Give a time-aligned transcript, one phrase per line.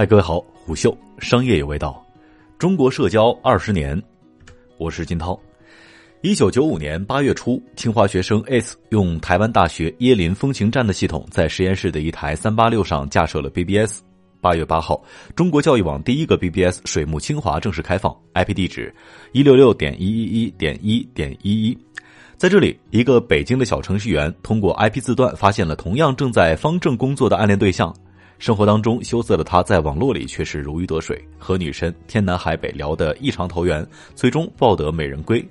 [0.00, 2.02] 嗨，各位好，虎嗅商业有味道，
[2.58, 4.02] 中国社交二十年，
[4.78, 5.38] 我是金涛。
[6.22, 14.00] 一九九五年八月初，清华学生 S 用台湾大学椰林风情站的系统，在实验室的一台三八六上架设了 BBS。
[14.40, 15.04] 八月八号，
[15.36, 18.90] 中国教育网第一个 BBS 水木清华正式开放，IP 地址
[19.32, 21.76] 一六六点一一一点一点一一。
[22.38, 27.94] 在这里，一个北京的小程序员通过 IP 字段发现了同样正在方正工作的暗恋对象。
[28.40, 35.46] 生活当中羞涩的他，在网络里却是如鱼得水，和女神天南海北聊得异常投缘，最终抱得美人归。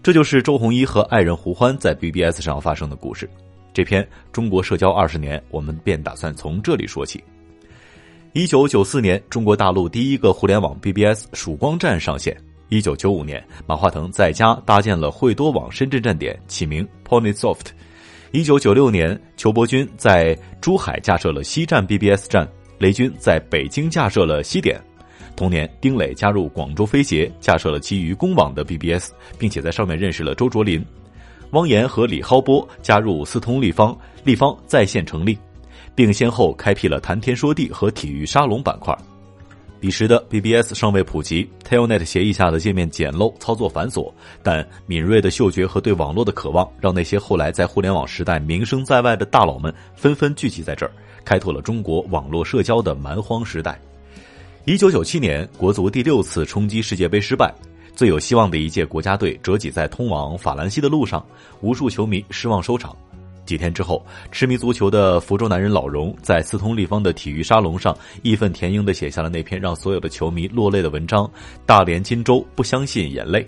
[0.00, 3.28] 这就是周鸿祎和爱人胡欢在 BBS 上发生的故事。
[3.72, 4.00] 这篇
[4.30, 7.22] 《中国社交二十年》，我们便打算从这里说起。
[8.32, 12.36] 一九九四年，中国大陆第一个互联网 BBS 曙光站上线。
[12.68, 17.66] 一九九五年，马化腾在家搭建了惠多网深圳站点，起名 PonySoft。
[18.34, 22.44] 一九九六年，裘伯军在珠海架设了西站 BBS 站，
[22.78, 24.76] 雷军在北京架设了西点。
[25.36, 30.84] 同年，丁磊加入广州飞协，架设了基于公网的 BBS，并且在上面认识了周卓林。
[31.52, 35.38] 汪岩和李浩波加入四通立方，立方在线成立，
[35.94, 38.92] 并先后开辟了谈天说地和体育沙龙板块。
[39.84, 44.10] 彼时的 BBS 尚未普及，Telnet 协议下的界面简陋，操作繁琐，
[44.42, 53.78] 但敏锐的嗅觉和对网络的渴望，让那些后来在互联网时代名声在外的大佬们纷纷聚集在这儿，开拓了中国网络社交的蛮荒时代。
[54.64, 57.52] 一九九七年，国足第六次冲击世界杯失败，
[57.94, 61.22] 最有希望的一届国家队折戟在通往法兰西的路上，
[61.60, 62.96] 无数球迷失望收场。
[63.46, 71.26] 几天之后，痴迷足球的福州男人老荣在四通立方的体育沙龙上义愤填膺地写下了那篇让所有的球迷落泪的文章
[71.66, 73.42] 《大连金州不相信眼泪》。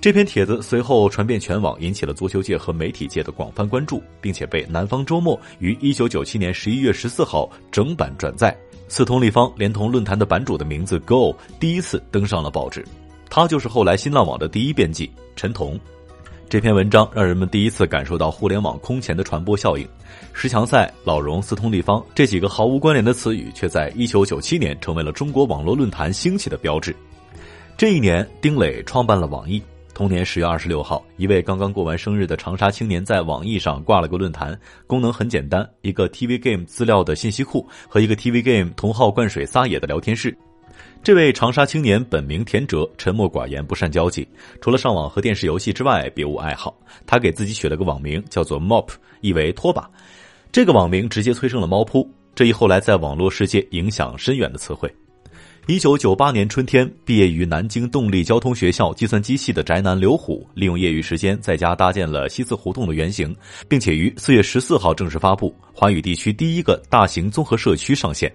[0.00, 8.54] 这篇帖子随后传遍全网，引起了足球界和媒体界的广泛关注，并且被南方周末于一九九七年十一月十四号整版转载。
[8.86, 12.84] 四通立方连同论坛的版主的名字 “Go” 第一次登上了报纸，
[13.30, 15.80] 他就是后来新浪网的第一编辑陈彤。
[16.54, 19.84] 这篇文章让人们第一次感受到互联网空前的传播效应。
[20.32, 26.94] 十强赛、老荣、四通立方这几个毫无关联的词语，却在一九九七年成为了中国网络论坛兴起的标志。
[27.76, 29.60] 这一年，丁磊创办了网易。
[29.94, 40.32] 同年十月二十六号，一位刚刚过完生日的长沙青年在网易上挂了个论坛，功能很简单：一个 TV Game 资料的信息库和一个 TV Game 同号灌水撒野的聊天室。
[41.04, 44.26] 这位长沙青年本名田哲，沉默寡言，不善交际，
[44.62, 46.74] 除了上网和电视游戏之外，别无爱好。
[47.04, 48.88] 他给自己取了个网名，叫做 Mop，
[49.20, 49.86] 意为拖把。
[50.50, 54.90] 这个网名直接催生了猫扑这一后来在网络世界影响深远的词汇。
[55.66, 63.36] 一九九八年春天，毕业于南京动力交通学校计算机系的宅男刘虎，利用业余时间在家搭建了西四胡同的原型，
[63.68, 68.34] 并且于四月十四号正式发布，华语地区第一个大型综合社区上线。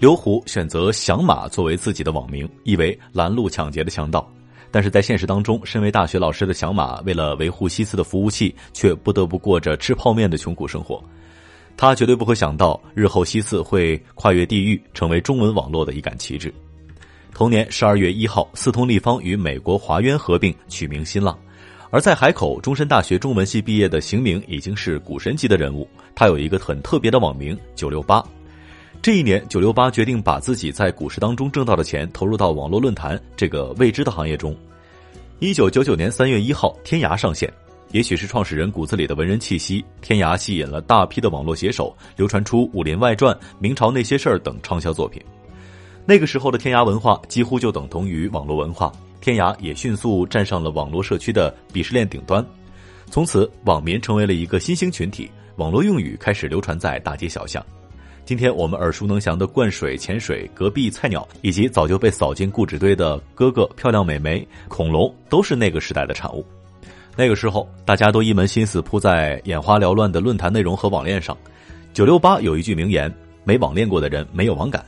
[0.00, 4.26] 刘虎选择“响马”作为自己的网名，意为拦路抢劫的强盗。
[4.70, 11.04] 但是在现实当中，身为大学老师的响马，为了维护西四的服务器，却不得不过着吃泡面的穷苦生活。
[11.76, 16.50] 他绝对不会想到，日后西四会跨越地域，成为中文网络的一杆旗帜。
[17.34, 21.38] 同年十二月一号，四通立方与美国华渊合并，取名新浪。
[21.90, 25.86] 而在海口中山大学中文系毕业的邢明，已经是股神级的人物。
[26.14, 28.24] 他有一个很特别的网名“九六八”。
[29.02, 34.54] 这一年，九六八决定把自己在股市当中挣到的钱投入到网络论坛这个未知的行业中。
[35.38, 37.50] 一九九九年三月一号，天涯上线。
[37.92, 45.20] 也许是创始人骨子里的文人气息，天涯吸引了大批的网络写手，流传出《武林外传》《明朝那些事儿》等畅销作品。
[46.04, 52.44] 那个时候的天涯文化几乎就等同于网络文化，天涯也迅速站上了网络社区的鄙视链顶端。
[53.10, 57.64] 从此，网民成为了一个新兴群体，网络用语开始流传在大街小巷。
[58.30, 66.46] 今天我们耳熟能详的灌水、潜水、隔壁菜鸟，以及早就被扫进固执堆的哥哥、漂亮美眉、恐龙，都是那个时代的产物。
[67.16, 71.36] 那个时候，大家都一门心思扑在眼花缭乱的论坛内容和网恋上。
[71.92, 74.86] 九六八有一句名言：“没网恋过的人没有网感。”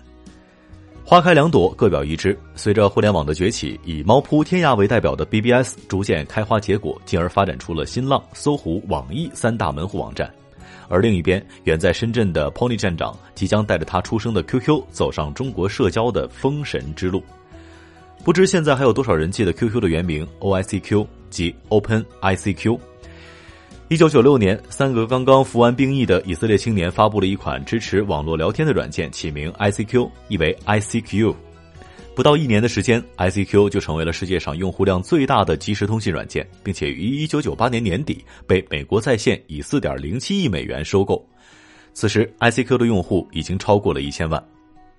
[1.05, 2.38] 花开两朵，各表一枝。
[2.55, 10.32] 随着互联网的崛起，以猫扑、天涯为代表的 BBS 逐渐开花结果，进而发展出了新浪、搜狐、网易三大门户网站。
[10.93, 17.25] 而另一边，远在深圳的 Pony 站长即将带着他出生的 QQ 走上中国社交的封神之路。
[18.23, 22.79] 不知现在还有多少人记得 QQ 的原名 OICQ 即 Open ICQ。
[23.89, 31.35] 一九九六年，三个刚刚服完兵役的以色列青年发布了一款支持网络聊天的软件，起名 ICQ，意为 ICQ。
[32.14, 41.26] 不到一年的时间，ICQ 就成为了世界上用户量最大的即时通信软件，并且于一九九八年年底被美国在线以四点零七亿美元收购。
[41.94, 44.43] 此时，ICQ 的用户已经超过了一千万。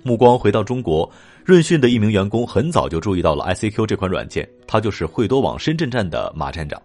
[0.01, 1.09] 目光回到中国，
[1.45, 6.81] 润讯的一名员工很早就注意到了 ICQ 这款软件，他就是惠多网深圳站的马站长。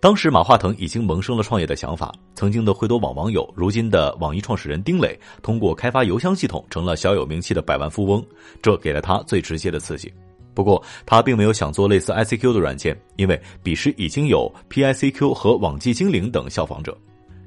[0.00, 8.24] 当时马化腾已经萌生了创业的想法，曾经的惠多网网友，如今的网易创始人丁磊，通过开发邮箱系统成了小有名气的百万富翁，
[8.62, 10.10] 这给了他最直接的刺激。
[10.54, 16.96] 不过他并没有想做类似 ICQ 的软件，因为彼时已经有 PICQ 和网际精灵等效仿者。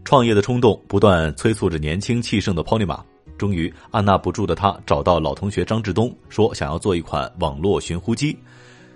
[0.05, 3.03] 创业的冲动不断催促着年轻气盛的 Pony 马，
[3.35, 8.37] 终于按捺不住的他找到老同学张志东，说想要做一款网络寻呼机。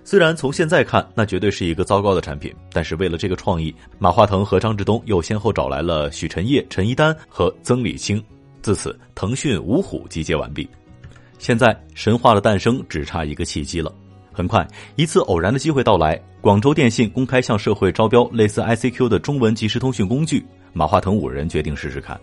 [0.10, 8.24] 虽然从现在看，那绝对是一个糟糕的产品，但是为了这个创意，马化腾和张志东又先后找来了许晨烨、陈一丹和曾理青，
[8.62, 10.66] 自此腾讯五虎集结完毕。
[11.40, 13.94] 现在神话的诞生只差一个契机了。
[14.32, 14.66] 很快，
[14.96, 22.18] 一次偶然的机会到来，广州电信公开向社会招标类似 ICQ 的中文即时通讯工具，马化腾五人决定试试看。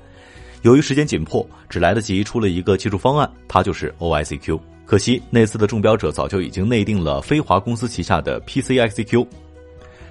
[0.62, 4.58] 由于时间紧迫，只来得及出了一个技术方案，它就是 OICQ。
[4.84, 9.26] 可惜那次的中标者早就已经内定了飞华公司旗下的 PCICQ。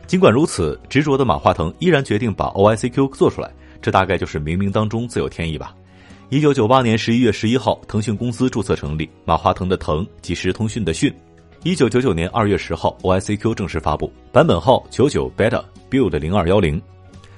[0.08, 3.50] 尽管如此，执着的马化腾依然决定把 OICQ 做出来，
[3.82, 5.74] 这大概就是冥冥当中自有天意吧。
[6.30, 11.14] 一九九八年十一月十一号，腾讯公司注册成立，马化腾的腾，即时通讯的讯。
[11.64, 16.82] 一九九九年二月十号，OICQ 正式发布，版本号九九 Beta Build 零二幺零。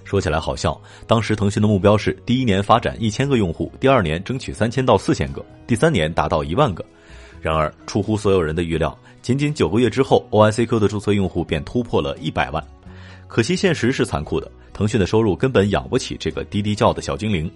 [0.04, 6.84] 说起来好笑，当时腾讯的目标是第一年发展一千个用户，第二年争取三千到四千个，第三年达到一万个。
[7.46, 12.64] 然而，出乎所有人的预料，仅仅九个月之后，OICQ 的注册用户便突破了一百万。
[13.28, 17.48] 可惜现实是残酷的，腾讯的收入根本养不起这个滴滴叫的小精灵。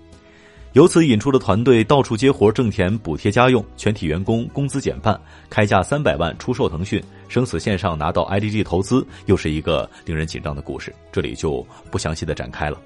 [0.73, 5.19] 由此引出的团队到处接活挣钱补贴家用，全体员工工资减半，
[5.49, 10.93] 开价三百万出售腾讯，生死线上拿到 IDG 投资，又是一个令人紧张的故事。
[11.11, 12.79] 这里就不详细的展开了。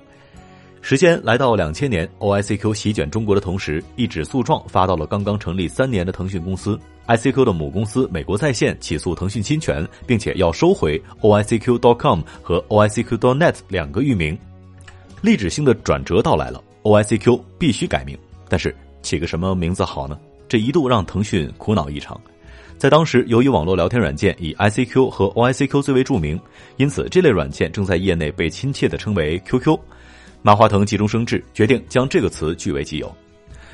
[0.84, 6.78] 时间来到两千年，OICQ 席卷中国的同时，一纸诉状发到了刚刚成立三年的腾讯公司。
[7.08, 14.38] ICQ 的母公司美国在线起诉腾讯侵权，并且要收回 OICQ.com 和 OICQ.net 两个域名。
[15.22, 18.18] 历史性的转折到来了，OICQ 必须改名，
[18.50, 20.20] 但是起个什么名字好呢？
[20.50, 22.20] 这一度让腾讯苦恼异常。
[22.78, 26.38] 在当时，由于网络聊天软件以 ICQ 和 OICQ 最为著名，
[26.76, 29.80] 因此这类软件正在业内被亲切的称为 QQ。
[30.46, 33.10] 马化腾急中生智，决定将这个词据为己有。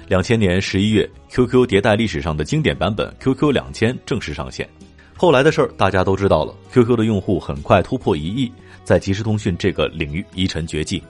[0.07, 4.69] 两千年十一月，QQ 迭代历史上的经典版本 QQ 两千正式上线。
[5.17, 8.51] 后来的事儿大家都知道了，QQ 的用户很快突破一亿，
[8.83, 11.01] 在即时通讯这个领域一沉绝迹。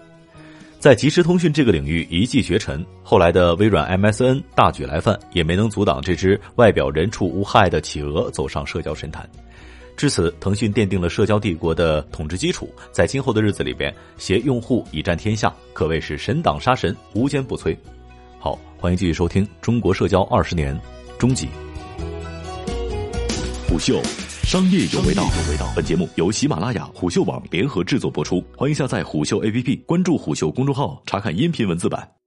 [0.79, 9.29] 在即时通讯这个领域一骑绝尘，后来的微软 MSN 大举来犯，也没能阻挡这只外表人畜无害的企鹅走上社交神坛。
[9.99, 17.75] 至此，腾讯奠定了社交帝国的统治基础，在今后的日子里边，携用户以战天下，可谓是神挡杀神，无坚不摧。
[18.39, 20.73] 好，欢迎继续收听《中国社交二十年》
[21.17, 21.49] 终极
[23.67, 24.01] 虎嗅，
[24.43, 25.25] 商业有味道。
[25.75, 32.18] 本节目由喜马拉雅、虎嗅网联合制作播出，欢迎下载虎嗅 APP，关注虎嗅公众号，查看音频文字版。